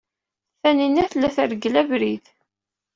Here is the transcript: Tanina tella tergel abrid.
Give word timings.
Tanina 0.61 1.03
tella 1.11 1.29
tergel 1.35 1.75
abrid. 1.81 2.25